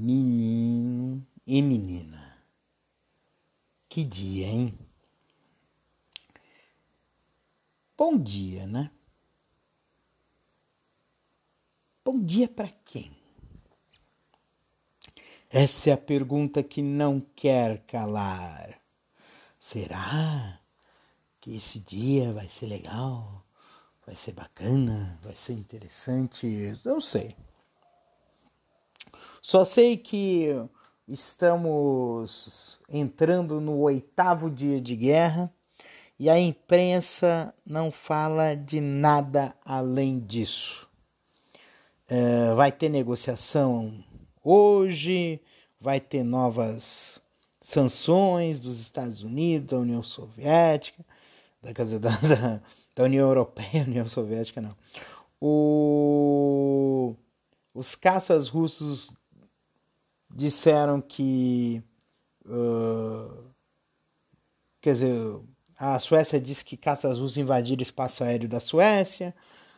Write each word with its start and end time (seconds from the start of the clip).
Menino 0.00 1.26
e 1.46 1.60
menina. 1.60 2.38
Que 3.88 4.04
dia, 4.04 4.46
hein? 4.46 4.78
Bom 7.96 8.16
dia, 8.16 8.66
né? 8.66 8.90
Bom 12.04 12.22
dia 12.22 12.48
para 12.48 12.68
quem? 12.84 13.10
Essa 15.50 15.90
é 15.90 15.92
a 15.94 15.98
pergunta 15.98 16.62
que 16.62 16.80
não 16.80 17.20
quer 17.20 17.84
calar. 17.86 18.80
Será 19.58 20.60
que 21.40 21.56
esse 21.56 21.80
dia 21.80 22.32
vai 22.32 22.48
ser 22.48 22.66
legal? 22.66 23.38
vai 24.08 24.16
ser 24.16 24.32
bacana, 24.32 25.20
vai 25.22 25.36
ser 25.36 25.52
interessante, 25.52 26.46
não 26.82 26.98
sei. 26.98 27.36
Só 29.40 29.64
sei 29.64 29.96
que 29.96 30.54
estamos 31.08 32.78
entrando 32.88 33.60
no 33.60 33.78
oitavo 33.78 34.50
dia 34.50 34.80
de 34.80 34.96
guerra 34.96 35.52
e 36.18 36.28
a 36.28 36.38
imprensa 36.38 37.54
não 37.64 37.90
fala 37.92 38.54
de 38.54 38.80
nada 38.80 39.54
além 39.64 40.18
disso. 40.18 40.88
É, 42.08 42.54
vai 42.54 42.72
ter 42.72 42.88
negociação 42.88 44.04
hoje, 44.42 45.40
vai 45.80 46.00
ter 46.00 46.24
novas 46.24 47.20
sanções 47.60 48.58
dos 48.58 48.80
Estados 48.80 49.22
Unidos, 49.22 49.68
da 49.68 49.78
União 49.78 50.02
Soviética, 50.02 51.04
da, 51.62 51.72
da, 51.98 52.62
da 52.94 53.04
União 53.04 53.28
Europeia, 53.28 53.84
União 53.86 54.08
Soviética 54.08 54.60
não. 54.60 54.76
O, 55.40 57.14
os 57.72 57.94
caças 57.94 58.48
russos 58.48 59.12
disseram 60.30 61.00
que. 61.00 61.82
Uh, 62.44 63.50
quer 64.80 64.92
dizer, 64.94 65.40
a 65.76 65.98
Suécia 65.98 66.40
disse 66.40 66.64
que 66.64 66.76
caças 66.76 67.18
russos 67.18 67.36
invadiram 67.36 67.80
o 67.80 67.82
espaço 67.82 68.24
aéreo 68.24 68.48
da 68.48 68.60
Suécia. 68.60 69.34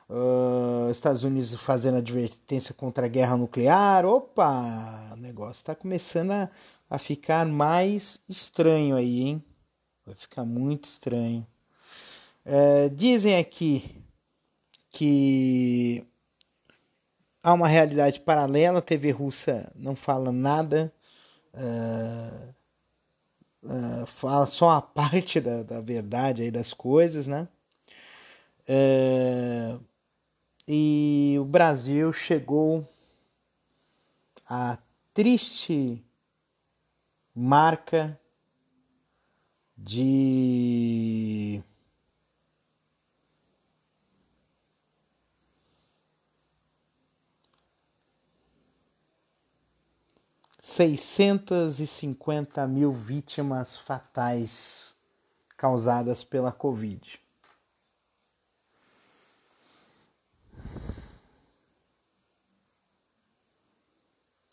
Uh, 0.08 0.90
Estados 0.90 1.22
Unidos 1.22 1.54
fazendo 1.56 1.98
advertência 1.98 2.74
contra 2.74 3.06
a 3.06 3.08
guerra 3.08 3.36
nuclear. 3.36 4.04
Opa, 4.04 5.10
o 5.12 5.16
negócio 5.16 5.60
está 5.60 5.74
começando 5.74 6.32
a, 6.32 6.50
a 6.88 6.98
ficar 6.98 7.46
mais 7.46 8.20
estranho 8.28 8.96
aí, 8.96 9.20
hein? 9.20 9.44
Vai 10.04 10.14
ficar 10.14 10.44
muito 10.44 10.84
estranho. 10.84 11.46
É, 12.44 12.88
dizem 12.88 13.36
aqui 13.36 14.02
que 14.90 16.04
há 17.42 17.52
uma 17.52 17.68
realidade 17.68 18.20
paralela, 18.20 18.78
a 18.78 18.82
TV 18.82 19.10
russa 19.10 19.70
não 19.74 19.96
fala 19.96 20.30
nada, 20.30 20.92
uh, 21.54 22.54
uh, 23.62 24.06
fala 24.06 24.46
só 24.46 24.70
a 24.70 24.82
parte 24.82 25.40
da, 25.40 25.62
da 25.62 25.80
verdade 25.80 26.42
aí 26.42 26.50
das 26.50 26.72
coisas, 26.72 27.26
né? 27.26 27.48
Uh, 28.68 29.80
e 30.68 31.36
o 31.40 31.44
Brasil 31.44 32.12
chegou 32.12 32.86
à 34.48 34.78
triste 35.12 36.04
marca 37.34 38.18
de 39.76 41.62
seiscentas 50.70 51.80
e 51.80 51.86
cinquenta 51.86 52.64
mil 52.64 52.92
vítimas 52.92 53.76
fatais 53.76 54.94
causadas 55.56 56.22
pela 56.22 56.52
Covid. 56.52 57.20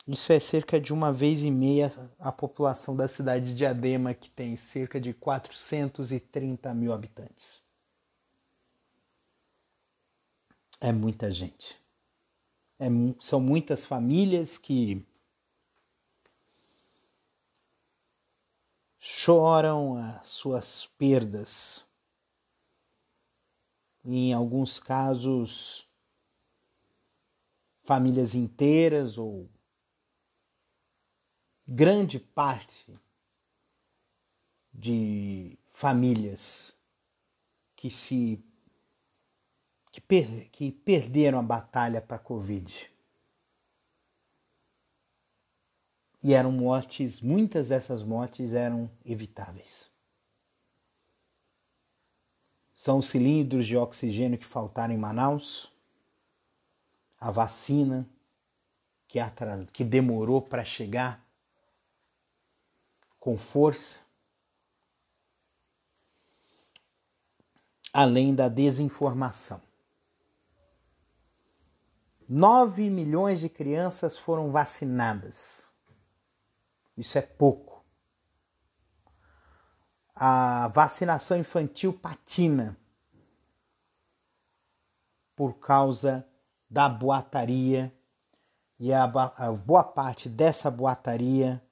Isso 0.08 0.32
é 0.32 0.40
cerca 0.40 0.80
de 0.80 0.92
uma 0.92 1.12
vez 1.12 1.44
e 1.44 1.52
meia 1.52 1.88
a 2.18 2.32
população 2.32 2.96
da 2.96 3.06
cidade 3.06 3.54
de 3.54 3.64
Adema, 3.64 4.12
que 4.12 4.28
tem 4.28 4.56
cerca 4.56 5.00
de 5.00 5.14
430 5.14 6.74
mil 6.74 6.92
habitantes. 6.92 7.62
É 10.80 10.90
muita 10.90 11.30
gente. 11.30 11.80
É, 12.80 12.86
são 13.20 13.38
muitas 13.38 13.84
famílias 13.84 14.58
que 14.58 15.06
choram 18.98 19.94
as 19.94 20.28
suas 20.28 20.86
perdas. 20.98 21.84
Em 24.04 24.32
alguns 24.32 24.78
casos, 24.78 25.88
famílias 27.82 28.34
inteiras 28.34 29.18
ou 29.18 29.48
grande 31.66 32.18
parte 32.18 32.98
de 34.72 35.58
famílias 35.70 36.74
que 37.76 37.90
se 37.90 38.42
que, 39.92 40.00
per, 40.00 40.48
que 40.50 40.70
perderam 40.70 41.38
a 41.38 41.42
batalha 41.42 42.00
para 42.00 42.16
a 42.16 42.20
Covid. 42.20 42.90
E 46.22 46.34
eram 46.34 46.50
mortes, 46.50 47.20
muitas 47.20 47.68
dessas 47.68 48.02
mortes 48.02 48.52
eram 48.52 48.90
evitáveis. 49.04 49.88
São 52.74 52.98
os 52.98 53.08
cilindros 53.08 53.66
de 53.66 53.76
oxigênio 53.76 54.38
que 54.38 54.46
faltaram 54.46 54.94
em 54.94 54.98
Manaus, 54.98 55.72
a 57.20 57.30
vacina 57.30 58.08
que, 59.06 59.18
que 59.72 59.84
demorou 59.84 60.40
para 60.42 60.64
chegar 60.64 61.24
com 63.18 63.36
força, 63.36 63.98
além 67.92 68.34
da 68.34 68.48
desinformação. 68.48 69.60
9 72.28 72.90
milhões 72.90 73.40
de 73.40 73.48
crianças 73.48 74.18
foram 74.18 74.52
vacinadas 74.52 75.67
isso 76.98 77.16
é 77.16 77.22
pouco. 77.22 77.84
A 80.12 80.66
vacinação 80.68 81.38
infantil 81.38 81.96
patina 81.96 82.76
por 85.36 85.60
causa 85.60 86.28
da 86.68 86.88
boataria 86.88 87.96
e 88.80 88.92
a, 88.92 89.04
a 89.04 89.52
boa 89.52 89.84
parte 89.84 90.28
dessa 90.28 90.68
boataria 90.72 91.64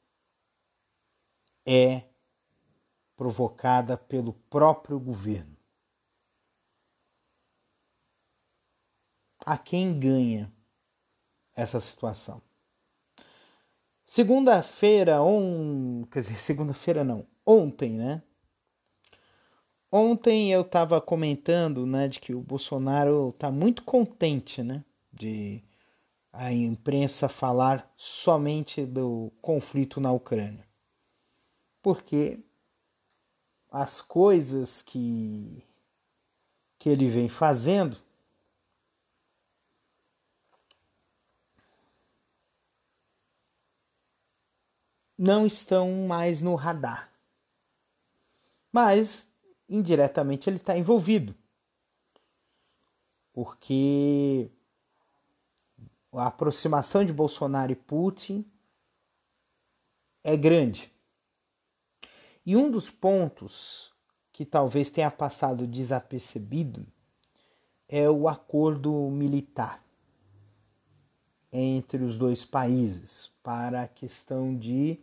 é 1.66 2.04
provocada 3.16 3.98
pelo 3.98 4.32
próprio 4.32 5.00
governo. 5.00 5.56
A 9.44 9.58
quem 9.58 9.98
ganha 9.98 10.52
essa 11.56 11.80
situação? 11.80 12.45
Segunda-feira, 14.06 15.20
on... 15.20 16.04
quer 16.12 16.20
dizer, 16.20 16.38
segunda-feira 16.38 17.02
não, 17.02 17.26
ontem, 17.44 17.98
né? 17.98 18.22
Ontem 19.90 20.52
eu 20.52 20.60
estava 20.60 21.00
comentando, 21.00 21.84
né, 21.84 22.06
de 22.06 22.20
que 22.20 22.32
o 22.32 22.40
Bolsonaro 22.40 23.30
está 23.30 23.50
muito 23.50 23.82
contente, 23.82 24.62
né, 24.62 24.84
de 25.12 25.62
a 26.32 26.52
imprensa 26.52 27.28
falar 27.28 27.90
somente 27.96 28.86
do 28.86 29.32
conflito 29.42 30.00
na 30.00 30.12
Ucrânia. 30.12 30.66
Porque 31.82 32.38
as 33.70 34.00
coisas 34.00 34.82
que 34.82 35.64
que 36.78 36.90
ele 36.90 37.08
vem 37.08 37.28
fazendo 37.28 37.96
não 45.18 45.46
estão 45.46 46.06
mais 46.06 46.42
no 46.42 46.54
radar. 46.54 47.10
Mas, 48.70 49.32
indiretamente, 49.68 50.50
ele 50.50 50.56
está 50.56 50.76
envolvido. 50.76 51.34
Porque 53.32 54.50
a 56.12 56.26
aproximação 56.26 57.04
de 57.04 57.12
Bolsonaro 57.12 57.72
e 57.72 57.76
Putin 57.76 58.44
é 60.22 60.36
grande. 60.36 60.92
E 62.44 62.56
um 62.56 62.70
dos 62.70 62.90
pontos 62.90 63.92
que 64.32 64.44
talvez 64.44 64.90
tenha 64.90 65.10
passado 65.10 65.66
desapercebido 65.66 66.86
é 67.88 68.08
o 68.10 68.28
acordo 68.28 68.92
militar 69.10 69.85
entre 71.58 72.02
os 72.02 72.16
dois 72.16 72.44
países 72.44 73.30
para 73.42 73.82
a 73.82 73.88
questão 73.88 74.56
de 74.56 74.98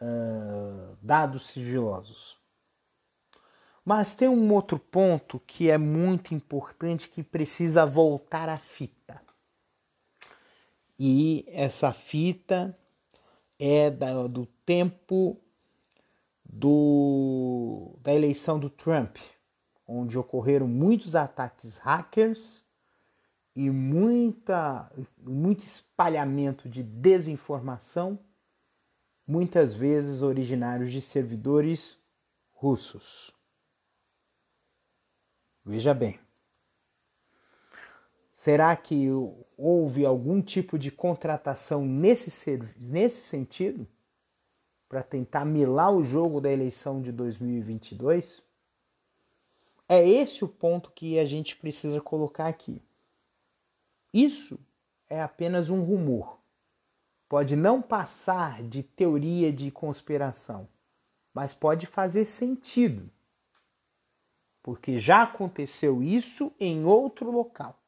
uh, 0.00 0.96
dados 1.02 1.48
sigilosos. 1.48 2.38
Mas 3.84 4.14
tem 4.14 4.28
um 4.28 4.52
outro 4.52 4.78
ponto 4.78 5.38
que 5.46 5.70
é 5.70 5.78
muito 5.78 6.34
importante 6.34 7.08
que 7.08 7.22
precisa 7.22 7.84
voltar 7.84 8.48
à 8.48 8.56
fita. 8.56 9.20
E 10.98 11.44
essa 11.48 11.92
fita 11.92 12.76
é 13.58 13.90
da, 13.90 14.26
do 14.26 14.46
tempo 14.64 15.38
do, 16.42 17.96
da 18.00 18.14
eleição 18.14 18.58
do 18.58 18.70
Trump, 18.70 19.18
onde 19.86 20.18
ocorreram 20.18 20.66
muitos 20.66 21.14
ataques 21.14 21.76
hackers 21.76 22.65
e 23.56 23.70
muita, 23.70 24.92
muito 25.18 25.64
espalhamento 25.64 26.68
de 26.68 26.82
desinformação, 26.82 28.18
muitas 29.26 29.72
vezes 29.72 30.20
originários 30.20 30.92
de 30.92 31.00
servidores 31.00 31.98
russos. 32.52 33.32
Veja 35.64 35.94
bem. 35.94 36.20
Será 38.30 38.76
que 38.76 39.08
houve 39.56 40.04
algum 40.04 40.42
tipo 40.42 40.78
de 40.78 40.90
contratação 40.90 41.86
nesse, 41.86 42.58
nesse 42.76 43.22
sentido? 43.22 43.88
Para 44.86 45.02
tentar 45.02 45.46
milar 45.46 45.92
o 45.92 46.02
jogo 46.02 46.42
da 46.42 46.52
eleição 46.52 47.00
de 47.00 47.10
2022? 47.10 48.42
É 49.88 50.06
esse 50.06 50.44
o 50.44 50.48
ponto 50.48 50.90
que 50.90 51.18
a 51.18 51.24
gente 51.24 51.56
precisa 51.56 52.00
colocar 52.02 52.48
aqui. 52.48 52.82
Isso 54.16 54.58
é 55.10 55.20
apenas 55.20 55.68
um 55.68 55.82
rumor. 55.82 56.38
Pode 57.28 57.54
não 57.54 57.82
passar 57.82 58.62
de 58.62 58.82
teoria 58.82 59.52
de 59.52 59.70
conspiração, 59.70 60.66
mas 61.34 61.52
pode 61.52 61.86
fazer 61.86 62.24
sentido. 62.24 63.10
Porque 64.62 64.98
já 64.98 65.24
aconteceu 65.24 66.02
isso 66.02 66.50
em 66.58 66.86
outro 66.86 67.30
local, 67.30 67.78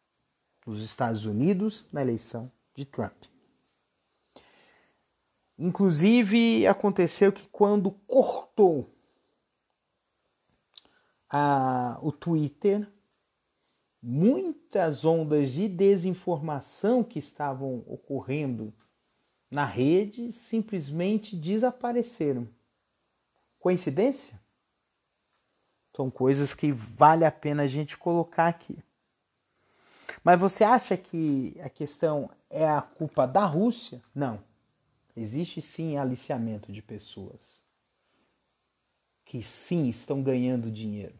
nos 0.66 0.82
Estados 0.82 1.24
Unidos, 1.24 1.88
na 1.90 2.02
eleição 2.02 2.52
de 2.74 2.84
Trump. 2.84 3.24
Inclusive, 5.58 6.66
aconteceu 6.66 7.32
que 7.32 7.48
quando 7.48 7.90
cortou 8.06 8.94
a, 11.30 11.98
o 12.02 12.12
Twitter, 12.12 12.86
muitas 14.02 15.04
ondas 15.04 15.52
de 15.52 15.68
desinformação 15.68 17.02
que 17.02 17.18
estavam 17.18 17.82
ocorrendo 17.86 18.72
na 19.50 19.64
rede 19.64 20.30
simplesmente 20.30 21.36
desapareceram. 21.36 22.48
Coincidência? 23.58 24.40
São 25.94 26.10
coisas 26.10 26.54
que 26.54 26.70
vale 26.70 27.24
a 27.24 27.30
pena 27.30 27.64
a 27.64 27.66
gente 27.66 27.96
colocar 27.96 28.46
aqui. 28.46 28.78
Mas 30.22 30.38
você 30.38 30.62
acha 30.62 30.96
que 30.96 31.56
a 31.60 31.68
questão 31.68 32.30
é 32.48 32.68
a 32.68 32.80
culpa 32.80 33.26
da 33.26 33.44
Rússia? 33.44 34.02
Não. 34.14 34.42
Existe 35.16 35.60
sim 35.60 35.96
aliciamento 35.96 36.70
de 36.70 36.80
pessoas 36.80 37.62
que 39.24 39.42
sim 39.42 39.88
estão 39.88 40.22
ganhando 40.22 40.70
dinheiro 40.70 41.18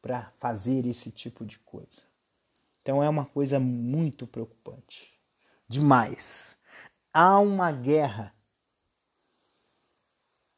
para 0.00 0.32
fazer 0.38 0.86
esse 0.86 1.10
tipo 1.10 1.44
de 1.44 1.58
coisa. 1.58 2.02
Então 2.82 3.02
é 3.02 3.08
uma 3.08 3.24
coisa 3.24 3.58
muito 3.58 4.28
preocupante. 4.28 5.12
Demais. 5.68 6.56
Há 7.12 7.40
uma 7.40 7.72
guerra. 7.72 8.32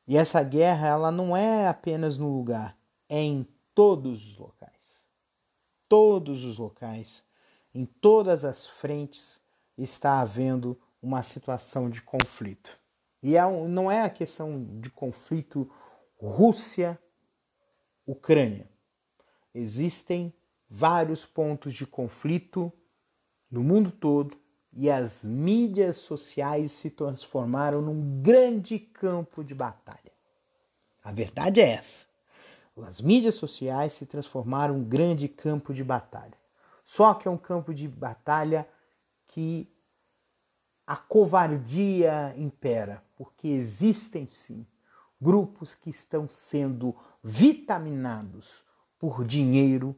E 0.06 0.14
essa 0.16 0.42
guerra, 0.42 0.88
ela 0.88 1.10
não 1.10 1.34
é 1.36 1.66
apenas 1.66 2.18
no 2.18 2.36
lugar, 2.36 2.78
é 3.08 3.22
em 3.22 3.48
todos 3.74 4.28
os 4.28 4.36
locais. 4.36 5.06
Todos 5.88 6.44
os 6.44 6.58
locais, 6.58 7.24
em 7.74 7.86
todas 7.86 8.44
as 8.44 8.66
frentes, 8.66 9.40
está 9.78 10.20
havendo 10.20 10.78
uma 11.00 11.22
situação 11.22 11.88
de 11.88 12.02
conflito. 12.02 12.78
E 13.22 13.36
é 13.36 13.68
não 13.68 13.88
é 13.90 14.02
a 14.02 14.10
questão 14.10 14.78
de 14.80 14.90
conflito 14.90 15.70
Rússia-Ucrânia 16.18 18.68
existem 19.58 20.32
vários 20.68 21.24
pontos 21.24 21.74
de 21.74 21.86
conflito 21.86 22.72
no 23.50 23.62
mundo 23.62 23.90
todo 23.90 24.36
e 24.72 24.90
as 24.90 25.24
mídias 25.24 25.96
sociais 25.96 26.72
se 26.72 26.90
transformaram 26.90 27.80
num 27.80 28.22
grande 28.22 28.78
campo 28.78 29.42
de 29.42 29.54
batalha. 29.54 30.12
A 31.02 31.10
verdade 31.10 31.60
é 31.60 31.70
essa. 31.70 32.06
As 32.86 33.00
mídias 33.00 33.34
sociais 33.34 33.94
se 33.94 34.06
transformaram 34.06 34.74
num 34.74 34.84
grande 34.84 35.26
campo 35.26 35.74
de 35.74 35.82
batalha. 35.82 36.38
Só 36.84 37.14
que 37.14 37.26
é 37.26 37.30
um 37.30 37.36
campo 37.36 37.74
de 37.74 37.88
batalha 37.88 38.68
que 39.26 39.68
a 40.86 40.96
covardia 40.96 42.32
impera, 42.36 43.02
porque 43.16 43.48
existem 43.48 44.28
sim 44.28 44.66
grupos 45.20 45.74
que 45.74 45.90
estão 45.90 46.28
sendo 46.28 46.94
vitaminados 47.22 48.67
por 48.98 49.24
dinheiro 49.24 49.96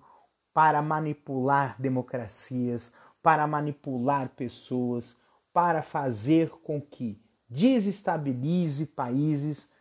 para 0.52 0.82
manipular 0.82 1.80
democracias, 1.80 2.92
para 3.22 3.46
manipular 3.46 4.28
pessoas, 4.30 5.16
para 5.52 5.82
fazer 5.82 6.50
com 6.50 6.80
que 6.80 7.22
desestabilize 7.48 8.86
países 8.86 9.72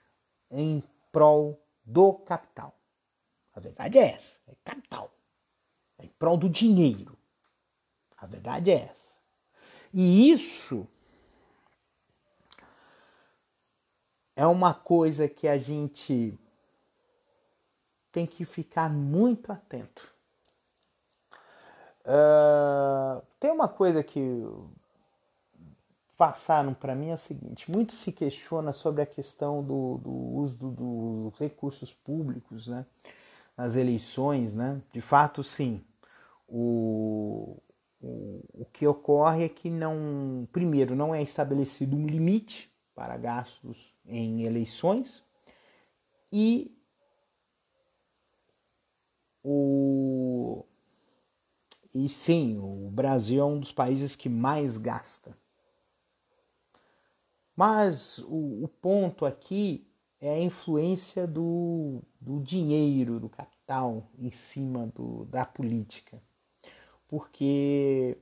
em 0.50 0.84
prol 1.12 1.62
do 1.84 2.14
capital. 2.14 2.76
A 3.54 3.60
verdade 3.60 3.98
é 3.98 4.14
essa, 4.14 4.40
é 4.48 4.56
capital. 4.64 5.12
É 5.98 6.06
em 6.06 6.10
prol 6.10 6.38
do 6.38 6.50
dinheiro. 6.50 7.18
A 8.18 8.26
verdade 8.26 8.72
é 8.72 8.82
essa. 8.90 9.18
E 9.94 10.32
isso 10.32 10.88
é 14.36 14.46
uma 14.46 14.74
coisa 14.74 15.28
que 15.28 15.48
a 15.48 15.58
gente 15.58 16.38
tem 18.12 18.26
que 18.26 18.46
ficar 18.46 18.90
muito 18.90 19.52
atento. 19.52 20.08
Uh, 22.02 23.22
tem 23.40 23.52
uma 23.52 23.68
coisa 23.68 24.04
que 24.04 24.44
passaram 26.18 26.74
para 26.74 26.96
mim 26.96 27.10
é 27.10 27.14
o 27.14 27.18
seguinte: 27.18 27.72
muito 27.72 27.94
se 27.94 28.12
questiona 28.12 28.74
sobre 28.74 29.02
a 29.02 29.06
questão 29.06 29.64
do, 29.64 29.98
do 30.00 30.12
uso 30.12 30.58
dos 30.58 30.76
do 30.76 31.34
recursos 31.40 31.94
públicos, 31.94 32.68
né, 32.68 32.86
nas 33.56 33.76
eleições, 33.76 34.54
né? 34.54 34.82
De 34.92 35.02
fato, 35.02 35.44
sim. 35.44 35.84
O, 36.48 37.58
o, 38.02 38.42
o 38.54 38.66
que 38.74 38.88
ocorre 38.88 39.44
é 39.44 39.50
que 39.50 39.70
não, 39.70 40.48
primeiro, 40.52 40.96
não 40.96 41.14
é 41.14 41.22
estabelecido 41.22 41.96
um 41.96 42.08
limite 42.08 42.72
para 42.96 43.16
gastos 43.16 43.94
em 44.06 44.44
eleições 44.44 45.24
e 46.34 46.79
o... 49.44 50.66
E 51.94 52.08
sim, 52.08 52.60
o 52.60 52.90
Brasil 52.92 53.42
é 53.42 53.46
um 53.46 53.60
dos 53.60 53.72
países 53.72 54.16
que 54.16 54.30
mais 54.30 54.78
gasta. 54.78 55.36
Mas 57.56 58.20
o, 58.20 58.64
o 58.64 58.68
ponto 58.68 59.26
aqui 59.26 59.86
é 60.22 60.34
a 60.36 60.42
influência 60.42 61.26
do, 61.26 62.02
do 62.20 62.40
dinheiro, 62.40 63.20
do 63.20 63.28
capital 63.30 64.08
em 64.18 64.32
cima 64.32 64.88
do, 64.88 65.26
da 65.26 65.46
política. 65.46 66.22
Porque 67.08 68.18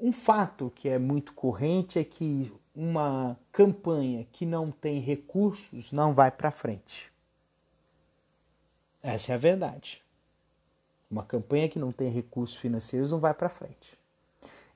um 0.00 0.10
fato 0.10 0.72
que 0.74 0.88
é 0.88 0.98
muito 0.98 1.32
corrente 1.34 1.98
é 1.98 2.04
que 2.04 2.52
uma 2.74 3.38
campanha 3.52 4.26
que 4.32 4.46
não 4.46 4.70
tem 4.70 4.98
recursos 4.98 5.92
não 5.92 6.14
vai 6.14 6.30
para 6.30 6.50
frente. 6.50 7.12
Essa 9.02 9.32
é 9.32 9.34
a 9.34 9.38
verdade. 9.38 10.01
Uma 11.12 11.22
campanha 11.22 11.68
que 11.68 11.78
não 11.78 11.92
tem 11.92 12.08
recursos 12.08 12.56
financeiros 12.56 13.12
não 13.12 13.20
vai 13.20 13.34
para 13.34 13.50
frente. 13.50 13.98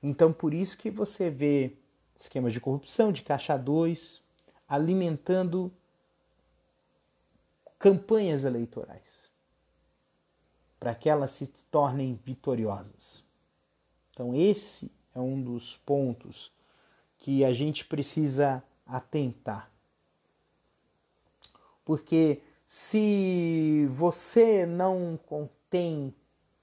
Então, 0.03 0.31
por 0.31 0.53
isso 0.53 0.77
que 0.77 0.91
você 0.91 1.31
vê 1.31 1.75
esquemas 2.15 2.53
de 2.53 2.61
corrupção, 2.61 3.11
de 3.11 3.23
caixa 3.23 3.57
2, 3.57 4.21
alimentando 4.69 5.73
campanhas 7.79 8.43
eleitorais 8.43 9.31
para 10.79 10.93
que 10.93 11.09
elas 11.09 11.31
se 11.31 11.47
tornem 11.71 12.19
vitoriosas. 12.23 13.23
Então, 14.11 14.35
esse 14.35 14.91
é 15.15 15.19
um 15.19 15.41
dos 15.41 15.75
pontos 15.77 16.51
que 17.17 17.43
a 17.43 17.51
gente 17.51 17.83
precisa 17.83 18.63
atentar. 18.85 19.71
Porque 21.83 22.43
se 22.63 23.87
você 23.89 24.67
não 24.67 25.17
contém 25.25 26.13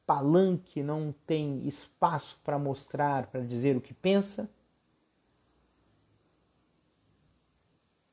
palanque, 0.06 0.82
não 0.82 1.14
tem 1.26 1.66
espaço 1.66 2.38
para 2.44 2.58
mostrar, 2.58 3.26
para 3.28 3.40
dizer 3.40 3.76
o 3.76 3.80
que 3.80 3.94
pensa, 3.94 4.50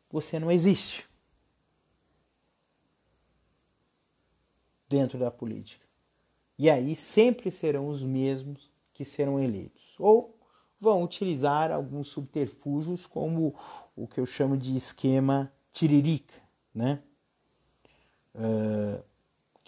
você 0.10 0.40
não 0.40 0.52
existe 0.52 1.10
dentro 4.88 5.18
da 5.18 5.32
política. 5.32 5.86
E 6.58 6.70
aí 6.70 6.96
sempre 6.96 7.50
serão 7.50 7.88
os 7.88 8.04
mesmos 8.04 8.70
que 8.94 9.06
serão 9.06 9.40
eleitos. 9.40 9.96
Ou 9.98 10.38
vão 10.80 11.04
utilizar 11.04 11.72
alguns 11.72 12.10
subterfúgios, 12.10 13.06
como 13.06 13.56
o 13.96 14.08
que 14.08 14.20
eu 14.20 14.26
chamo 14.26 14.58
de 14.58 14.76
esquema 14.76 15.52
tiririca, 15.72 16.42
né? 16.74 17.02
Uh, 18.36 19.04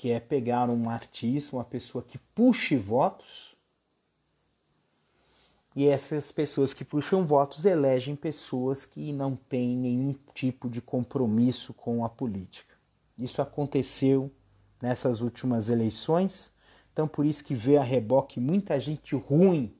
que 0.03 0.11
é 0.11 0.19
pegar 0.19 0.69
um 0.69 0.89
artista, 0.89 1.55
uma 1.55 1.63
pessoa 1.63 2.03
que 2.03 2.17
puxe 2.17 2.75
votos, 2.75 3.55
e 5.73 5.87
essas 5.87 6.29
pessoas 6.29 6.73
que 6.73 6.83
puxam 6.83 7.25
votos 7.25 7.63
elegem 7.63 8.13
pessoas 8.13 8.85
que 8.85 9.13
não 9.13 9.37
têm 9.37 9.77
nenhum 9.77 10.13
tipo 10.33 10.69
de 10.69 10.81
compromisso 10.81 11.73
com 11.73 12.03
a 12.03 12.09
política. 12.09 12.75
Isso 13.17 13.41
aconteceu 13.41 14.29
nessas 14.81 15.21
últimas 15.21 15.69
eleições, 15.69 16.51
então 16.91 17.07
por 17.07 17.25
isso 17.25 17.45
que 17.45 17.55
vê 17.55 17.77
a 17.77 17.81
reboque 17.81 18.41
muita 18.41 18.77
gente 18.81 19.15
ruim 19.15 19.73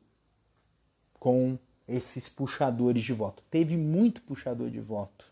com 1.19 1.59
esses 1.85 2.29
puxadores 2.29 3.03
de 3.03 3.11
voto. 3.11 3.43
Teve 3.51 3.75
muito 3.75 4.21
puxador 4.21 4.69
de 4.69 4.79
voto 4.79 5.25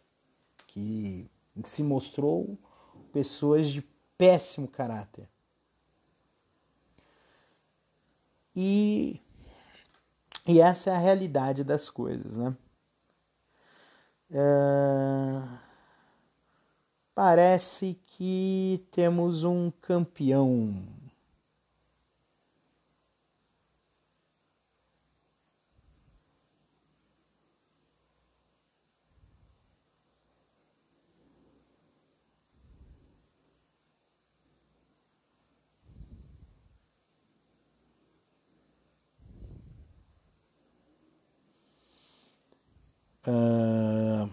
que 0.67 1.31
se 1.63 1.81
mostrou 1.81 2.57
pessoas 3.13 3.69
de 3.69 3.89
péssimo 4.21 4.67
caráter. 4.67 5.27
E, 8.55 9.19
e 10.45 10.61
essa 10.61 10.91
é 10.91 10.95
a 10.95 10.99
realidade 10.99 11.63
das 11.63 11.89
coisas, 11.89 12.37
né? 12.37 12.55
É, 14.29 15.41
parece 17.15 17.99
que 18.05 18.85
temos 18.91 19.43
um 19.43 19.71
campeão 19.81 20.71
Uh, 43.27 44.27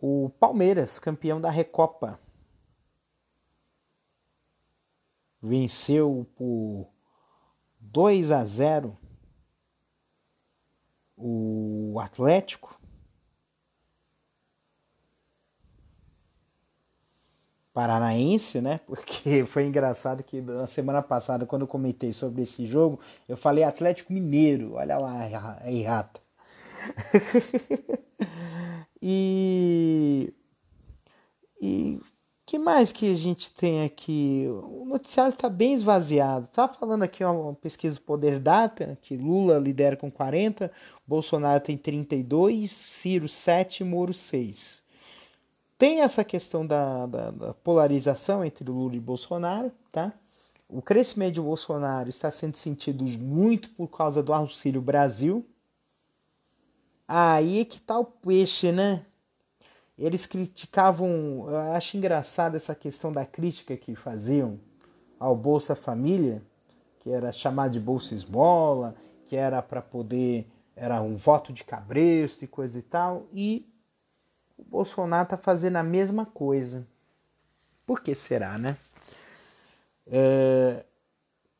o 0.00 0.30
Palmeiras, 0.30 0.98
campeão 0.98 1.40
da 1.40 1.50
Recopa, 1.50 2.18
venceu 5.40 6.26
por 6.34 6.88
2 7.78 8.30
a 8.30 8.44
0 8.44 8.96
o 11.16 11.98
Atlético 12.00 12.81
paranaense, 17.72 18.60
né? 18.60 18.80
Porque 18.86 19.44
foi 19.46 19.66
engraçado 19.66 20.22
que 20.22 20.40
na 20.40 20.66
semana 20.66 21.02
passada, 21.02 21.46
quando 21.46 21.62
eu 21.62 21.68
comentei 21.68 22.12
sobre 22.12 22.42
esse 22.42 22.66
jogo, 22.66 23.00
eu 23.28 23.36
falei 23.36 23.64
Atlético 23.64 24.12
Mineiro. 24.12 24.74
Olha 24.74 24.98
lá 24.98 25.58
a 25.62 25.72
errata. 25.72 26.20
e 29.00 30.32
e 31.60 32.00
que 32.44 32.58
mais 32.58 32.92
que 32.92 33.10
a 33.10 33.16
gente 33.16 33.54
tem 33.54 33.84
aqui? 33.84 34.46
O 34.48 34.84
noticiário 34.84 35.32
está 35.32 35.48
bem 35.48 35.72
esvaziado. 35.74 36.48
Tá 36.48 36.68
falando 36.68 37.04
aqui 37.04 37.24
uma 37.24 37.54
pesquisa 37.54 37.98
Poder 38.00 38.38
Data, 38.38 38.98
que 39.00 39.16
Lula 39.16 39.58
lidera 39.58 39.96
com 39.96 40.10
40, 40.10 40.70
Bolsonaro 41.06 41.62
tem 41.62 41.78
32, 41.78 42.70
Ciro 42.70 43.28
7, 43.28 43.84
Moro 43.84 44.12
6 44.12 44.81
tem 45.82 46.00
essa 46.00 46.22
questão 46.22 46.64
da, 46.64 47.06
da, 47.06 47.30
da, 47.32 47.54
polarização 47.54 48.44
entre 48.44 48.64
Lula 48.70 48.94
e 48.94 49.00
Bolsonaro, 49.00 49.72
tá? 49.90 50.12
O 50.68 50.80
crescimento 50.80 51.34
de 51.34 51.40
Bolsonaro 51.40 52.08
está 52.08 52.30
sendo 52.30 52.56
sentido 52.56 53.02
muito 53.18 53.68
por 53.70 53.88
causa 53.88 54.22
do 54.22 54.32
Auxílio 54.32 54.80
Brasil. 54.80 55.44
Aí 57.08 57.62
é 57.62 57.64
que 57.64 57.80
tá 57.80 57.98
o 57.98 58.04
peixe, 58.04 58.70
né? 58.70 59.04
Eles 59.98 60.24
criticavam, 60.24 61.48
eu 61.48 61.58
acho 61.74 61.96
engraçado 61.96 62.54
essa 62.54 62.76
questão 62.76 63.10
da 63.10 63.26
crítica 63.26 63.76
que 63.76 63.96
faziam 63.96 64.60
ao 65.18 65.34
Bolsa 65.34 65.74
Família, 65.74 66.44
que 67.00 67.10
era 67.10 67.32
chamado 67.32 67.72
de 67.72 67.80
Bolsa 67.80 68.14
Esmola, 68.14 68.94
que 69.26 69.34
era 69.34 69.60
para 69.60 69.82
poder, 69.82 70.46
era 70.76 71.02
um 71.02 71.16
voto 71.16 71.52
de 71.52 71.64
cabresto 71.64 72.44
e 72.44 72.46
coisa 72.46 72.78
e 72.78 72.82
tal, 72.82 73.26
e 73.32 73.71
o 74.62 74.70
Bolsonaro 74.70 75.24
está 75.24 75.36
fazendo 75.36 75.76
a 75.76 75.82
mesma 75.82 76.24
coisa. 76.24 76.86
Por 77.86 78.00
que 78.00 78.14
será, 78.14 78.56
né? 78.56 78.76
É, 80.06 80.84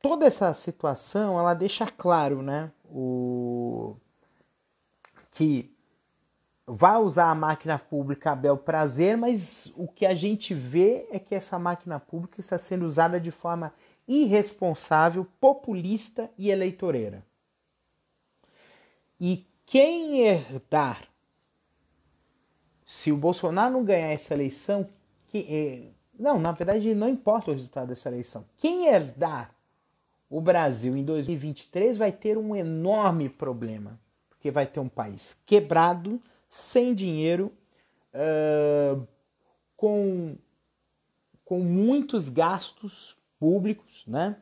toda 0.01 0.27
essa 0.27 0.53
situação 0.55 1.39
ela 1.39 1.55
deixa 1.55 1.87
claro, 1.87 2.43
né, 2.43 2.71
o 2.85 3.97
que 5.31 5.75
vai 6.67 6.97
usar 6.99 7.31
a 7.31 7.35
máquina 7.35 7.79
pública 7.79 8.33
a 8.33 8.37
bel 8.37 8.57
prazer, 8.57 9.17
mas 9.17 9.73
o 9.77 9.89
que 9.89 10.07
a 10.07 10.15
gente 10.15 10.55
vê 10.55 11.07
é 11.11 11.19
que 11.19 11.35
essa 11.35 11.59
máquina 11.59 11.99
pública 11.99 12.41
está 12.41 12.59
sendo 12.59 12.85
usada 12.85 13.21
de 13.21 13.31
forma 13.31 13.73
irresponsável, 14.07 15.27
populista 15.41 16.31
e 16.37 16.51
eleitoreira. 16.51 17.25
E 19.19 19.47
quem 19.65 20.21
herdar 20.21 21.12
se 22.93 23.11
o 23.11 23.17
Bolsonaro 23.17 23.73
não 23.73 23.83
ganhar 23.83 24.13
essa 24.13 24.35
eleição, 24.35 24.87
que, 25.27 25.47
é, 25.49 25.89
não, 26.19 26.39
na 26.39 26.53
verdade 26.53 26.95
não 26.95 27.09
importa 27.09 27.51
o 27.51 27.55
resultado 27.55 27.89
dessa 27.89 28.11
eleição. 28.11 28.45
Quem 28.59 28.87
herdar 28.87 29.51
o 30.29 30.43
Brasil 30.43 30.95
em 30.95 31.03
2023 31.03 31.97
vai 31.97 32.13
ter 32.13 32.37
um 32.37 32.55
enorme 32.55 33.31
problema, 33.31 33.99
porque 34.29 34.51
vai 34.51 34.67
ter 34.67 34.79
um 34.79 34.91
país 34.91 35.39
quebrado, 35.47 36.21
sem 36.47 36.95
dinheiro, 36.95 37.51
uh, 38.13 39.09
com, 39.75 40.37
com 41.47 41.61
muitos 41.61 42.29
gastos 42.29 43.17
públicos, 43.41 44.05
né? 44.07 44.37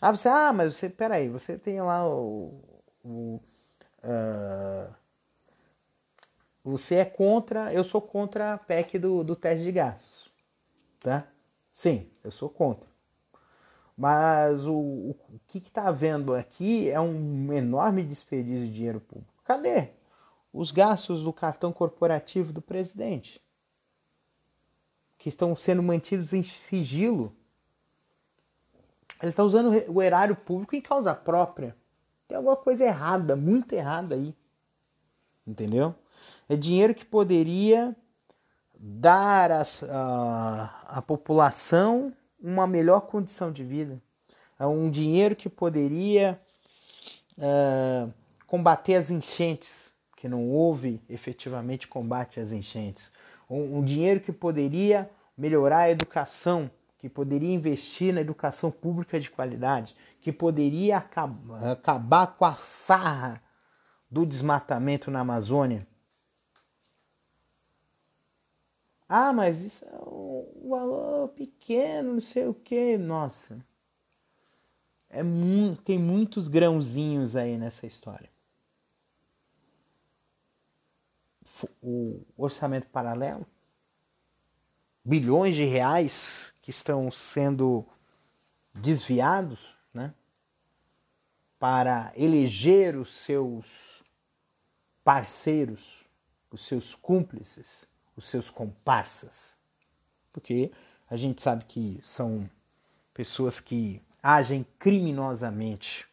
Ah, 0.00 0.16
você, 0.16 0.30
ah, 0.30 0.52
mas 0.54 0.76
você, 0.76 0.88
peraí, 0.88 1.28
você 1.28 1.58
tem 1.58 1.78
lá 1.82 2.08
o, 2.08 2.58
o 3.04 3.38
uh, 4.02 4.94
você 6.68 6.96
é 6.96 7.04
contra, 7.04 7.72
eu 7.72 7.82
sou 7.82 8.00
contra 8.02 8.54
a 8.54 8.58
PEC 8.58 8.98
do, 8.98 9.24
do 9.24 9.34
teste 9.34 9.64
de 9.64 9.72
gastos, 9.72 10.30
tá? 11.00 11.26
Sim, 11.72 12.10
eu 12.22 12.30
sou 12.30 12.50
contra. 12.50 12.88
Mas 13.96 14.66
o, 14.66 14.74
o, 14.74 15.10
o 15.10 15.40
que 15.46 15.58
está 15.58 15.88
havendo 15.88 16.34
aqui 16.34 16.88
é 16.90 17.00
um 17.00 17.52
enorme 17.52 18.04
desperdício 18.04 18.66
de 18.66 18.72
dinheiro 18.72 19.00
público. 19.00 19.32
Cadê 19.44 19.92
os 20.52 20.70
gastos 20.70 21.22
do 21.22 21.32
cartão 21.32 21.72
corporativo 21.72 22.52
do 22.52 22.60
presidente? 22.60 23.42
Que 25.16 25.28
estão 25.28 25.56
sendo 25.56 25.82
mantidos 25.82 26.32
em 26.32 26.42
sigilo. 26.42 27.34
Ele 29.20 29.30
está 29.30 29.42
usando 29.42 29.72
o 29.90 30.02
erário 30.02 30.36
público 30.36 30.76
em 30.76 30.80
causa 30.80 31.14
própria. 31.14 31.74
Tem 32.28 32.36
alguma 32.36 32.56
coisa 32.56 32.84
errada, 32.84 33.34
muito 33.34 33.72
errada 33.72 34.14
aí. 34.14 34.36
Entendeu? 35.46 35.94
É 36.48 36.56
dinheiro 36.56 36.94
que 36.94 37.04
poderia 37.04 37.94
dar 38.78 39.50
à 39.52 41.02
população 41.06 42.12
uma 42.40 42.66
melhor 42.66 43.02
condição 43.02 43.50
de 43.52 43.64
vida. 43.64 44.00
É 44.58 44.66
um 44.66 44.90
dinheiro 44.90 45.34
que 45.34 45.48
poderia 45.48 46.40
uh, 47.36 48.12
combater 48.46 48.94
as 48.94 49.10
enchentes 49.10 49.88
porque 50.18 50.28
não 50.28 50.50
houve 50.50 51.00
efetivamente 51.08 51.86
combate 51.86 52.40
às 52.40 52.50
enchentes. 52.50 53.12
Um, 53.48 53.78
um 53.78 53.84
dinheiro 53.84 54.18
que 54.18 54.32
poderia 54.32 55.08
melhorar 55.36 55.82
a 55.82 55.90
educação, 55.92 56.68
que 56.98 57.08
poderia 57.08 57.54
investir 57.54 58.12
na 58.12 58.20
educação 58.20 58.68
pública 58.68 59.20
de 59.20 59.30
qualidade, 59.30 59.94
que 60.20 60.32
poderia 60.32 60.96
acabar, 60.96 61.70
acabar 61.70 62.26
com 62.36 62.44
a 62.44 62.54
farra 62.54 63.40
do 64.10 64.26
desmatamento 64.26 65.08
na 65.08 65.20
Amazônia. 65.20 65.86
Ah, 69.08 69.32
mas 69.32 69.62
isso 69.62 69.84
é 69.86 69.98
um 70.06 70.68
valor 70.68 71.28
pequeno, 71.30 72.14
não 72.14 72.20
sei 72.20 72.46
o 72.46 72.52
que. 72.54 72.98
Nossa, 72.98 73.64
é 75.08 75.22
muito, 75.22 75.82
tem 75.82 75.98
muitos 75.98 76.46
grãozinhos 76.48 77.34
aí 77.34 77.56
nessa 77.56 77.86
história. 77.86 78.30
O 81.82 82.22
orçamento 82.36 82.86
paralelo, 82.88 83.46
bilhões 85.02 85.56
de 85.56 85.64
reais 85.64 86.54
que 86.60 86.70
estão 86.70 87.10
sendo 87.10 87.86
desviados, 88.74 89.74
né, 89.92 90.14
para 91.58 92.12
eleger 92.14 92.96
os 92.96 93.16
seus 93.16 94.04
parceiros, 95.02 96.04
os 96.50 96.60
seus 96.60 96.94
cúmplices, 96.94 97.87
os 98.18 98.24
seus 98.24 98.50
comparsas. 98.50 99.52
Porque 100.32 100.72
a 101.08 101.16
gente 101.16 101.40
sabe 101.40 101.64
que 101.64 102.00
são 102.02 102.50
pessoas 103.14 103.60
que 103.60 104.02
agem 104.22 104.66
criminosamente. 104.78 106.06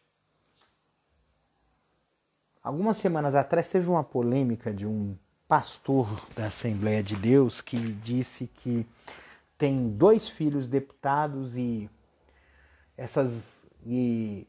Algumas 2.62 2.96
semanas 2.96 3.34
atrás 3.34 3.68
teve 3.68 3.88
uma 3.88 4.02
polêmica 4.02 4.72
de 4.72 4.86
um 4.86 5.16
pastor 5.46 6.08
da 6.34 6.46
Assembleia 6.46 7.02
de 7.02 7.14
Deus 7.16 7.60
que 7.60 7.92
disse 7.92 8.46
que 8.46 8.86
tem 9.58 9.90
dois 9.90 10.26
filhos 10.26 10.68
deputados 10.68 11.56
e 11.56 11.90
essas 12.96 13.64
e 13.84 14.48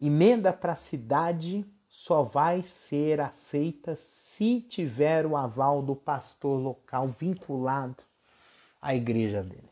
emenda 0.00 0.52
para 0.52 0.74
a 0.74 0.76
cidade 0.76 1.66
só 1.98 2.22
vai 2.22 2.62
ser 2.62 3.20
aceita 3.20 3.96
se 3.96 4.60
tiver 4.60 5.26
o 5.26 5.36
aval 5.36 5.82
do 5.82 5.96
pastor 5.96 6.56
local 6.56 7.08
vinculado 7.08 8.04
à 8.80 8.94
igreja 8.94 9.42
dele. 9.42 9.68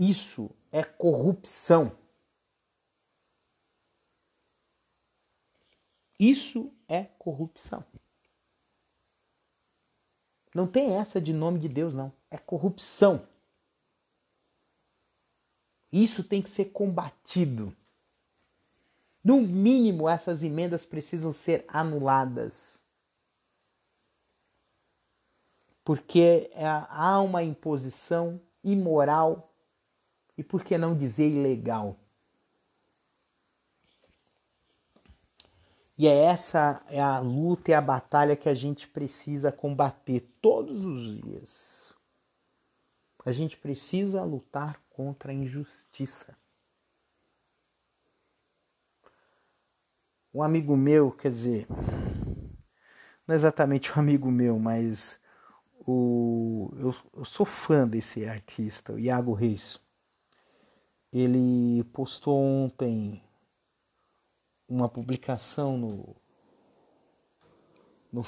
Isso 0.00 0.50
é 0.70 0.82
corrupção. 0.82 1.94
Isso 6.18 6.72
é 6.88 7.04
corrupção. 7.04 7.84
Não 10.54 10.66
tem 10.66 10.96
essa 10.96 11.20
de 11.20 11.34
nome 11.34 11.58
de 11.58 11.68
Deus, 11.68 11.92
não. 11.92 12.10
É 12.30 12.38
corrupção. 12.38 13.28
Isso 15.92 16.24
tem 16.24 16.40
que 16.40 16.48
ser 16.48 16.72
combatido. 16.72 17.76
No 19.24 19.40
mínimo, 19.40 20.08
essas 20.08 20.42
emendas 20.42 20.84
precisam 20.84 21.32
ser 21.32 21.64
anuladas. 21.68 22.80
Porque 25.84 26.50
é, 26.54 26.66
há 26.66 27.20
uma 27.20 27.42
imposição 27.42 28.40
imoral 28.62 29.52
e, 30.36 30.42
por 30.42 30.64
que 30.64 30.76
não 30.78 30.96
dizer, 30.96 31.30
ilegal. 31.30 31.96
E 35.96 36.06
é 36.06 36.24
essa 36.24 36.84
é 36.88 37.00
a 37.00 37.18
luta 37.20 37.70
e 37.70 37.74
a 37.74 37.80
batalha 37.80 38.34
que 38.34 38.48
a 38.48 38.54
gente 38.54 38.88
precisa 38.88 39.52
combater 39.52 40.20
todos 40.40 40.84
os 40.84 41.20
dias. 41.20 41.94
A 43.24 43.30
gente 43.30 43.56
precisa 43.56 44.24
lutar 44.24 44.80
contra 44.90 45.30
a 45.30 45.34
injustiça. 45.34 46.36
Um 50.34 50.42
amigo 50.42 50.76
meu, 50.76 51.12
quer 51.12 51.30
dizer, 51.30 51.66
não 53.26 53.34
é 53.34 53.34
exatamente 53.34 53.92
um 53.92 54.00
amigo 54.00 54.30
meu, 54.30 54.58
mas 54.58 55.20
o, 55.86 56.72
eu, 56.76 56.94
eu 57.14 57.24
sou 57.24 57.44
fã 57.44 57.86
desse 57.86 58.24
artista, 58.24 58.94
o 58.94 58.98
Iago 58.98 59.34
Reis. 59.34 59.80
Ele 61.12 61.84
postou 61.92 62.38
ontem 62.38 63.22
uma 64.66 64.88
publicação 64.88 65.76
no, 65.76 66.16
no, 68.10 68.24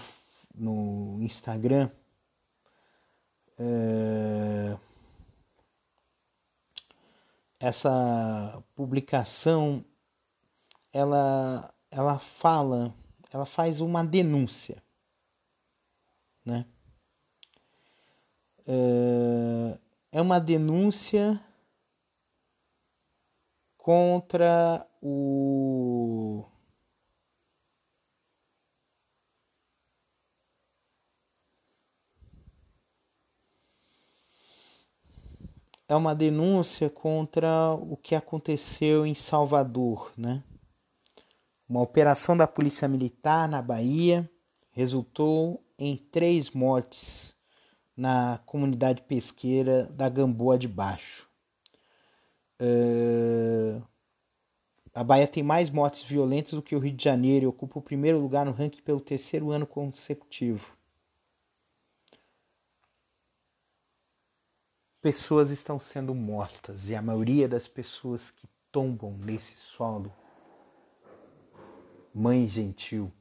no 0.54 1.22
Instagram. 1.22 1.90
É, 3.56 4.78
essa 7.58 8.62
publicação 8.74 9.82
ela 10.92 11.73
ela 11.94 12.18
fala, 12.18 12.92
ela 13.32 13.46
faz 13.46 13.80
uma 13.80 14.04
denúncia, 14.04 14.82
né? 16.44 16.66
É, 18.66 19.78
é 20.10 20.20
uma 20.20 20.40
denúncia 20.40 21.40
contra 23.76 24.84
o 25.00 26.44
é 35.86 35.94
uma 35.94 36.14
denúncia 36.14 36.90
contra 36.90 37.72
o 37.74 37.96
que 37.96 38.16
aconteceu 38.16 39.06
em 39.06 39.14
Salvador, 39.14 40.12
né? 40.16 40.42
Uma 41.68 41.80
operação 41.80 42.36
da 42.36 42.46
Polícia 42.46 42.86
Militar 42.86 43.48
na 43.48 43.62
Bahia 43.62 44.28
resultou 44.70 45.64
em 45.78 45.96
três 45.96 46.50
mortes 46.50 47.34
na 47.96 48.38
comunidade 48.44 49.02
pesqueira 49.02 49.86
da 49.86 50.08
Gamboa 50.08 50.58
de 50.58 50.68
Baixo. 50.68 51.28
Uh, 52.60 53.82
a 54.92 55.02
Bahia 55.02 55.26
tem 55.26 55.42
mais 55.42 55.70
mortes 55.70 56.02
violentas 56.02 56.52
do 56.52 56.62
que 56.62 56.76
o 56.76 56.78
Rio 56.78 56.92
de 56.92 57.02
Janeiro 57.02 57.44
e 57.44 57.48
ocupa 57.48 57.78
o 57.78 57.82
primeiro 57.82 58.20
lugar 58.20 58.44
no 58.44 58.52
ranking 58.52 58.82
pelo 58.82 59.00
terceiro 59.00 59.50
ano 59.50 59.66
consecutivo. 59.66 60.76
Pessoas 65.00 65.50
estão 65.50 65.80
sendo 65.80 66.14
mortas 66.14 66.90
e 66.90 66.94
a 66.94 67.02
maioria 67.02 67.48
das 67.48 67.66
pessoas 67.66 68.30
que 68.30 68.46
tombam 68.70 69.12
nesse 69.18 69.56
solo 69.56 70.12
mãe 72.14 72.46
gentil, 72.46 73.12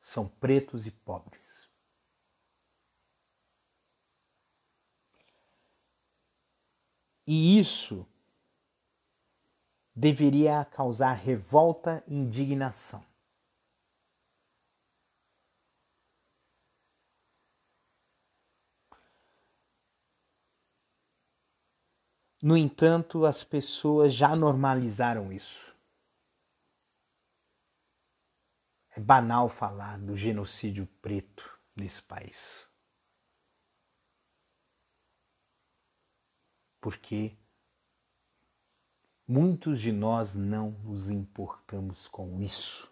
são 0.00 0.26
pretos 0.26 0.86
e 0.86 0.90
pobres. 0.90 1.68
E 7.26 7.58
isso 7.58 8.06
deveria 9.94 10.64
causar 10.64 11.12
revolta 11.12 12.02
e 12.06 12.14
indignação. 12.14 13.04
No 22.40 22.56
entanto, 22.56 23.26
as 23.26 23.42
pessoas 23.42 24.14
já 24.14 24.36
normalizaram 24.36 25.32
isso. 25.32 25.75
É 28.96 29.00
banal 29.00 29.50
falar 29.50 29.98
do 29.98 30.16
genocídio 30.16 30.86
preto 31.02 31.60
nesse 31.76 32.00
país. 32.00 32.66
Porque 36.80 37.36
muitos 39.28 39.80
de 39.80 39.92
nós 39.92 40.34
não 40.34 40.70
nos 40.82 41.10
importamos 41.10 42.08
com 42.08 42.40
isso. 42.40 42.90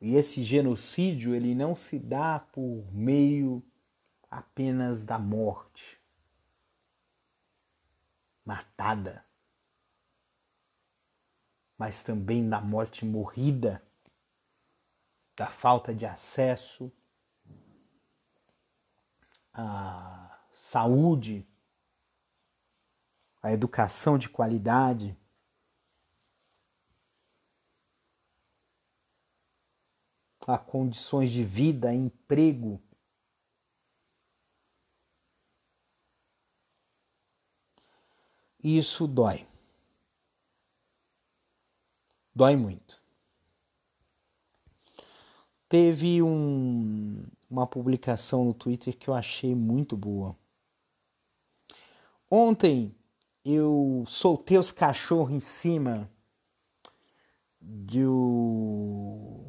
E 0.00 0.14
esse 0.14 0.44
genocídio 0.44 1.34
ele 1.34 1.52
não 1.52 1.74
se 1.74 1.98
dá 1.98 2.38
por 2.38 2.86
meio 2.92 3.60
apenas 4.30 5.04
da 5.04 5.18
morte 5.18 6.00
matada 8.44 9.26
mas 11.76 12.02
também 12.02 12.48
da 12.48 12.60
morte 12.60 13.04
morrida, 13.04 13.82
da 15.36 15.46
falta 15.46 15.94
de 15.94 16.06
acesso 16.06 16.92
à 19.52 20.40
saúde, 20.52 21.46
à 23.42 23.52
educação 23.52 24.16
de 24.16 24.28
qualidade. 24.28 25.16
a 30.46 30.58
condições 30.58 31.30
de 31.30 31.44
vida, 31.44 31.88
a 31.88 31.94
emprego. 31.94 32.82
Isso 38.62 39.06
dói. 39.06 39.46
Dói 42.34 42.56
muito. 42.56 43.00
Teve 45.68 46.22
um, 46.22 47.24
uma 47.50 47.66
publicação 47.66 48.44
no 48.44 48.54
Twitter 48.54 48.96
que 48.96 49.08
eu 49.08 49.14
achei 49.14 49.54
muito 49.54 49.96
boa. 49.96 50.36
Ontem 52.30 52.94
eu 53.44 54.04
soltei 54.06 54.58
os 54.58 54.72
cachorros 54.72 55.32
em 55.34 55.40
cima 55.40 56.10
do. 57.60 59.44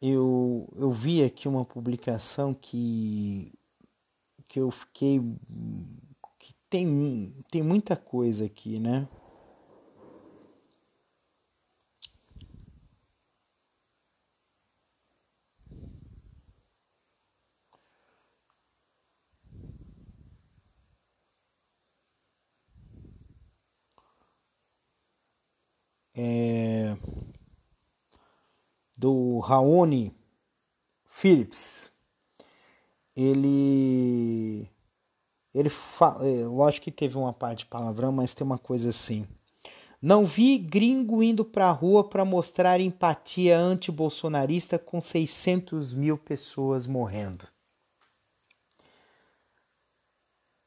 Eu, 0.00 0.68
eu 0.76 0.90
vi 0.92 1.22
aqui 1.24 1.48
uma 1.48 1.64
publicação 1.64 2.54
que, 2.54 3.52
que 4.48 4.60
eu 4.60 4.70
fiquei. 4.70 5.20
que 6.38 6.54
tem, 6.70 7.34
tem 7.50 7.62
muita 7.62 7.96
coisa 7.96 8.46
aqui, 8.46 8.78
né? 8.78 9.08
É 26.14 26.45
do 29.36 29.38
Raoni 29.38 30.14
Phillips. 31.04 31.90
Ele 33.14 34.68
ele 35.54 35.70
fala, 35.70 36.26
é, 36.26 36.44
lógico 36.46 36.84
que 36.84 36.90
teve 36.90 37.16
uma 37.16 37.32
parte 37.32 37.60
de 37.60 37.66
palavrão, 37.66 38.12
mas 38.12 38.34
tem 38.34 38.46
uma 38.46 38.58
coisa 38.58 38.90
assim. 38.90 39.26
Não 40.00 40.26
vi 40.26 40.58
gringo 40.58 41.22
indo 41.22 41.44
pra 41.44 41.70
rua 41.70 42.04
para 42.04 42.24
mostrar 42.24 42.78
empatia 42.78 43.58
anti-bolsonarista 43.58 44.78
com 44.78 45.00
600 45.00 45.94
mil 45.94 46.18
pessoas 46.18 46.86
morrendo. 46.86 47.46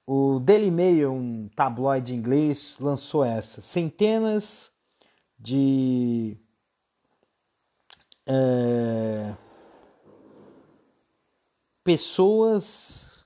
O 0.07 0.39
Daily 0.39 0.71
Mail, 0.71 1.11
um 1.11 1.47
tabloide 1.55 2.15
inglês, 2.15 2.77
lançou 2.79 3.23
essa. 3.23 3.61
Centenas 3.61 4.71
de 5.37 6.35
é, 8.29 9.35
pessoas 11.83 13.25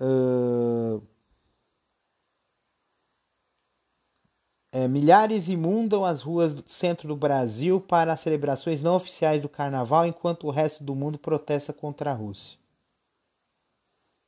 é, 0.00 1.00
é, 4.72 4.88
milhares 4.88 5.50
imundam 5.50 6.04
as 6.04 6.22
ruas 6.22 6.54
do 6.54 6.66
centro 6.66 7.08
do 7.08 7.16
Brasil 7.16 7.78
para 7.78 8.12
as 8.14 8.20
celebrações 8.20 8.80
não 8.80 8.94
oficiais 8.94 9.42
do 9.42 9.48
carnaval, 9.48 10.06
enquanto 10.06 10.46
o 10.46 10.50
resto 10.50 10.82
do 10.82 10.94
mundo 10.94 11.18
protesta 11.18 11.72
contra 11.72 12.10
a 12.10 12.14
Rússia. 12.14 12.58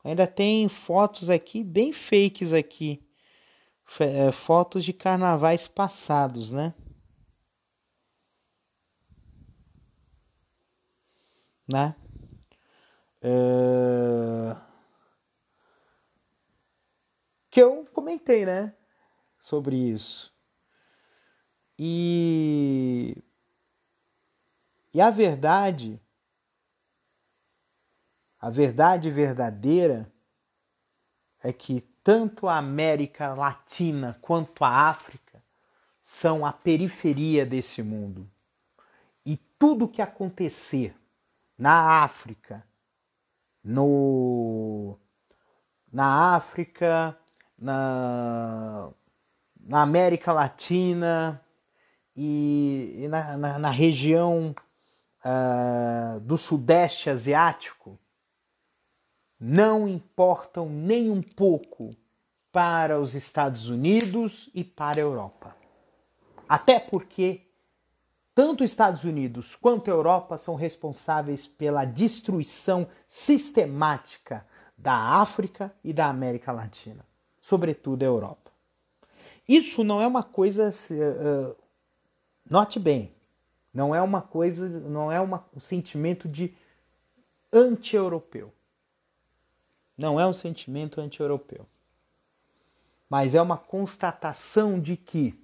Ainda 0.05 0.27
tem 0.27 0.69
fotos 0.69 1.31
aqui, 1.31 1.65
bem 1.65 1.93
fakes 1.93 2.53
aqui. 2.53 3.03
É, 4.01 4.33
fotos 4.33 4.85
de 4.85 4.93
carnavais 4.93 5.69
passados, 5.69 6.51
né? 6.51 6.75
Né? 11.73 11.97
Uh... 13.23 14.57
Que 17.51 17.61
eu 17.61 17.87
comentei, 17.93 18.47
né? 18.47 18.75
Sobre 19.39 19.77
isso. 19.77 20.33
E. 21.79 23.17
E 24.95 25.01
a 25.01 25.11
verdade, 25.11 26.01
a 28.39 28.51
verdade 28.51 29.11
verdadeira 29.11 30.11
é 31.43 31.53
que 31.53 31.81
tanto 32.05 32.47
a 32.47 32.59
América 32.59 33.35
Latina 33.35 34.19
quanto 34.21 34.65
a 34.65 34.89
África 34.89 35.43
são 36.03 36.45
a 36.45 36.53
periferia 36.53 37.47
desse 37.47 37.83
mundo. 37.83 38.31
E 39.25 39.37
tudo 39.59 39.89
que 39.89 40.03
acontecer 40.03 40.95
na 41.59 42.03
África, 42.03 42.67
no, 43.63 44.99
na 45.93 46.35
África, 46.35 47.17
na, 47.59 48.91
na 49.61 49.83
América 49.83 50.33
Latina 50.33 51.41
e, 52.17 53.05
e 53.05 53.09
na, 53.09 53.37
na, 53.37 53.59
na, 53.59 53.71
região 53.71 54.55
uh, 55.25 56.21
do 56.21 56.37
Sudeste 56.37 57.09
Asiático 57.09 57.99
não 59.39 59.89
importam 59.89 60.69
nem 60.69 61.11
um 61.11 61.23
pouco 61.23 61.97
para 62.53 63.01
os 63.01 63.15
Estados 63.15 63.69
Unidos 63.69 64.51
e 64.55 64.63
para 64.63 64.99
a 64.99 65.03
Europa. 65.03 65.57
Até 66.49 66.79
porque 66.79 67.52
tanto 68.35 68.65
Estados 68.65 69.05
Unidos 69.05 69.57
quanto 69.57 69.91
a 69.91 69.95
Europa 69.95 70.39
são 70.39 70.55
responsáveis 70.55 71.47
pela 71.47 71.85
destruição 71.85 72.87
sistemática 73.07 74.47
da 74.77 74.95
África 74.95 75.75
e 75.85 75.93
da 75.93 76.09
América 76.09 76.51
Latina, 76.51 77.07
sobretudo 77.41 78.03
a 78.03 78.07
Europa. 78.07 78.51
Isso 79.49 79.85
não 79.85 80.01
é 80.01 80.07
uma 80.07 80.23
coisa, 80.23 80.69
uh, 80.69 81.57
note 82.49 82.79
bem, 82.79 83.15
não 83.73 83.95
é 83.95 84.01
uma 84.01 84.23
coisa, 84.23 84.69
não 84.69 85.11
é 85.11 85.21
uma, 85.21 85.45
um 85.55 85.61
sentimento 85.61 86.29
de 86.29 86.55
anti-europeu. 87.53 88.53
Não 89.97 90.19
é 90.19 90.27
um 90.27 90.33
sentimento 90.33 91.01
anti-europeu. 91.01 91.67
Mas 93.09 93.35
é 93.35 93.43
uma 93.43 93.59
constatação 93.59 94.81
de 94.81 94.97
que 94.97 95.42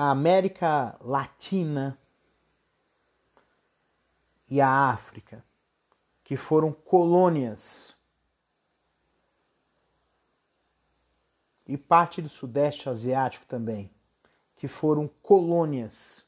a 0.00 0.08
América 0.08 0.96
Latina 1.02 1.98
e 4.50 4.58
a 4.58 4.66
África, 4.66 5.44
que 6.24 6.38
foram 6.38 6.72
colônias, 6.72 7.94
e 11.66 11.76
parte 11.76 12.22
do 12.22 12.30
Sudeste 12.30 12.88
Asiático 12.88 13.44
também, 13.44 13.90
que 14.56 14.66
foram 14.66 15.06
colônias 15.20 16.24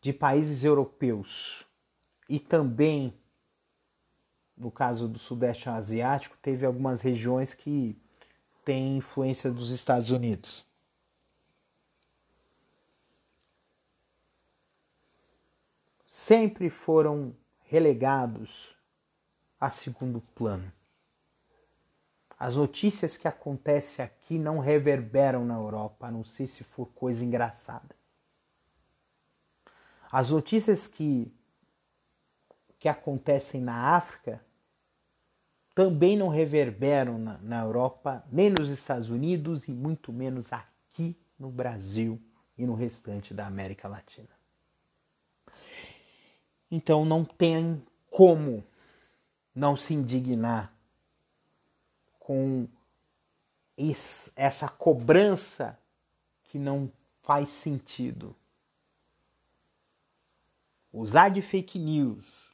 de 0.00 0.12
países 0.12 0.64
europeus. 0.64 1.64
E 2.28 2.40
também, 2.40 3.16
no 4.56 4.72
caso 4.72 5.06
do 5.06 5.20
Sudeste 5.20 5.68
Asiático, 5.68 6.36
teve 6.42 6.66
algumas 6.66 7.00
regiões 7.00 7.54
que 7.54 7.96
tem 8.64 8.96
influência 8.96 9.50
dos 9.50 9.70
Estados 9.70 10.10
Unidos. 10.10 10.66
Sempre 16.06 16.70
foram 16.70 17.34
relegados 17.64 18.74
a 19.60 19.70
segundo 19.70 20.20
plano. 20.34 20.72
As 22.38 22.56
notícias 22.56 23.16
que 23.16 23.28
acontecem 23.28 24.04
aqui 24.04 24.38
não 24.38 24.58
reverberam 24.58 25.44
na 25.44 25.54
Europa, 25.54 26.06
a 26.06 26.10
não 26.10 26.24
ser 26.24 26.46
se 26.46 26.64
for 26.64 26.86
coisa 26.86 27.24
engraçada. 27.24 27.94
As 30.10 30.30
notícias 30.30 30.86
que, 30.86 31.32
que 32.78 32.88
acontecem 32.88 33.60
na 33.60 33.94
África 33.94 34.44
também 35.74 36.16
não 36.16 36.28
reverberam 36.28 37.18
na, 37.18 37.38
na 37.38 37.60
Europa, 37.62 38.24
nem 38.30 38.50
nos 38.50 38.70
Estados 38.70 39.10
Unidos 39.10 39.68
e 39.68 39.72
muito 39.72 40.12
menos 40.12 40.52
aqui 40.52 41.16
no 41.38 41.50
Brasil 41.50 42.20
e 42.56 42.66
no 42.66 42.74
restante 42.74 43.32
da 43.32 43.46
América 43.46 43.88
Latina. 43.88 44.28
Então 46.70 47.04
não 47.04 47.24
tem 47.24 47.82
como 48.08 48.64
não 49.54 49.76
se 49.76 49.94
indignar 49.94 50.72
com 52.18 52.68
essa 54.36 54.68
cobrança 54.68 55.78
que 56.44 56.58
não 56.58 56.92
faz 57.22 57.48
sentido. 57.48 58.36
Usar 60.92 61.28
de 61.30 61.40
fake 61.40 61.78
news, 61.78 62.52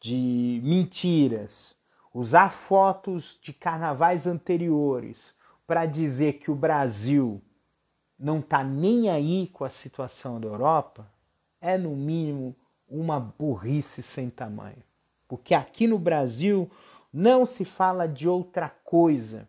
de 0.00 0.60
mentiras, 0.62 1.76
usar 2.12 2.50
fotos 2.50 3.38
de 3.42 3.52
carnavais 3.52 4.26
anteriores 4.26 5.34
para 5.66 5.86
dizer 5.86 6.34
que 6.34 6.50
o 6.50 6.54
Brasil 6.54 7.40
não 8.18 8.40
está 8.40 8.62
nem 8.62 9.08
aí 9.08 9.48
com 9.52 9.64
a 9.64 9.70
situação 9.70 10.40
da 10.40 10.48
Europa, 10.48 11.10
é 11.60 11.78
no 11.78 11.96
mínimo 11.96 12.56
uma 12.88 13.20
burrice 13.20 14.02
sem 14.02 14.28
tamanho. 14.28 14.82
Porque 15.28 15.54
aqui 15.54 15.86
no 15.86 15.98
Brasil 15.98 16.70
não 17.12 17.46
se 17.46 17.64
fala 17.64 18.06
de 18.06 18.28
outra 18.28 18.68
coisa 18.68 19.48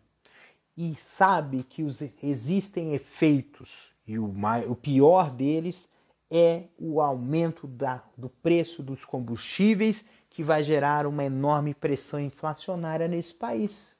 e 0.76 0.94
sabe 0.96 1.64
que 1.64 1.82
os, 1.82 2.00
existem 2.22 2.94
efeitos, 2.94 3.92
e 4.06 4.18
o, 4.18 4.32
o 4.68 4.76
pior 4.76 5.30
deles 5.30 5.88
é 6.30 6.64
o 6.78 7.00
aumento 7.00 7.66
da, 7.66 8.02
do 8.16 8.28
preço 8.28 8.82
dos 8.82 9.04
combustíveis, 9.04 10.06
que 10.32 10.42
vai 10.42 10.62
gerar 10.62 11.06
uma 11.06 11.24
enorme 11.24 11.74
pressão 11.74 12.18
inflacionária 12.18 13.06
nesse 13.06 13.34
país. 13.34 13.94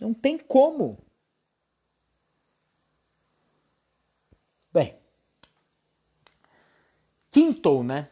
Não 0.00 0.14
tem 0.14 0.38
como. 0.38 0.98
Bem, 4.72 4.96
quintou, 7.30 7.84
né? 7.84 8.08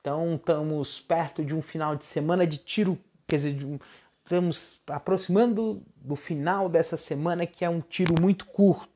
Então 0.00 0.36
estamos 0.36 1.00
perto 1.00 1.44
de 1.44 1.54
um 1.54 1.60
final 1.60 1.96
de 1.96 2.04
semana 2.04 2.46
de 2.46 2.58
tiro 2.58 2.98
quer 3.26 3.36
dizer, 3.36 3.64
um, 3.64 3.78
estamos 4.22 4.80
aproximando 4.86 5.82
do 5.96 6.14
final 6.14 6.68
dessa 6.68 6.96
semana 6.96 7.46
que 7.46 7.64
é 7.64 7.70
um 7.70 7.80
tiro 7.80 8.14
muito 8.20 8.46
curto. 8.46 8.95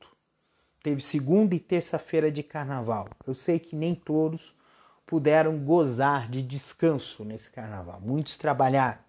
Teve 0.83 1.03
segunda 1.03 1.55
e 1.55 1.61
terça-feira 1.61 2.31
de 2.31 2.43
carnaval. 2.43 3.09
Eu 3.27 3.35
sei 3.35 3.59
que 3.59 3.77
nem 3.77 3.95
todos 3.95 4.57
puderam 5.07 5.59
gozar 5.59 6.31
de 6.31 6.43
descanso 6.43 7.25
nesse 7.25 7.51
carnaval. 7.51 8.01
Muitos 8.01 8.37
trabalharam. 8.37 9.01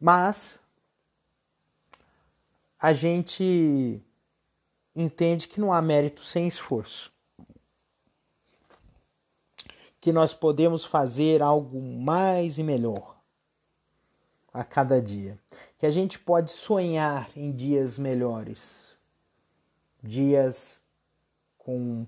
Mas 0.00 0.60
a 2.78 2.92
gente 2.92 4.02
entende 4.96 5.46
que 5.46 5.60
não 5.60 5.72
há 5.72 5.80
mérito 5.82 6.22
sem 6.22 6.48
esforço 6.48 7.12
que 10.00 10.12
nós 10.12 10.32
podemos 10.32 10.84
fazer 10.84 11.42
algo 11.42 11.80
mais 11.80 12.58
e 12.58 12.62
melhor 12.62 13.16
a 14.52 14.64
cada 14.64 15.00
dia. 15.00 15.38
Que 15.78 15.84
a 15.84 15.90
gente 15.90 16.18
pode 16.18 16.50
sonhar 16.50 17.28
em 17.36 17.52
dias 17.52 17.98
melhores, 17.98 18.89
dias 20.02 20.82
com 21.58 22.06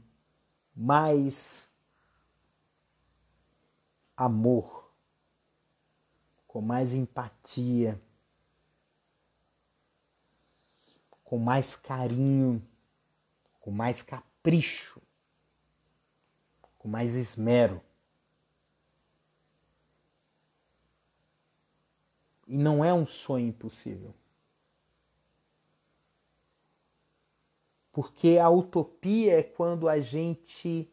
mais 0.75 1.69
amor, 4.17 4.93
com 6.47 6.61
mais 6.61 6.95
empatia, 6.95 8.01
com 11.25 11.39
mais 11.39 11.77
carinho, 11.77 12.63
com 13.61 13.71
mais 13.71 14.03
capricho 14.03 15.03
com 16.83 16.89
mais 16.89 17.15
esmero. 17.15 17.81
E 22.49 22.59
não 22.59 22.85
é 22.85 22.93
um 22.93 23.07
sonho 23.07 23.47
impossível. 23.47 24.13
Porque 27.93 28.39
a 28.39 28.49
utopia 28.49 29.39
é 29.39 29.43
quando 29.43 29.87
a 29.87 30.01
gente 30.01 30.91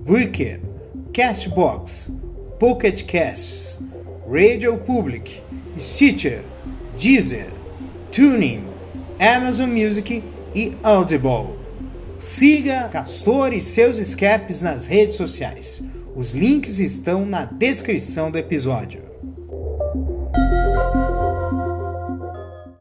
Breaker, 0.04 0.60
Castbox, 1.12 2.10
Pocket 2.58 3.04
Casts, 3.04 3.78
Radio 4.28 4.78
Public, 4.78 5.42
Stitcher, 5.78 6.44
Deezer, 6.98 7.50
Tuning, 8.12 8.64
Amazon 9.18 9.70
Music 9.70 10.22
e 10.54 10.76
Audible. 10.82 11.58
Siga 12.18 12.88
Castor 12.88 13.52
e 13.52 13.60
seus 13.60 13.98
escapes 13.98 14.62
nas 14.62 14.86
redes 14.86 15.16
sociais. 15.16 15.82
Os 16.14 16.32
links 16.32 16.78
estão 16.78 17.24
na 17.24 17.44
descrição 17.44 18.30
do 18.30 18.38
episódio. 18.38 19.07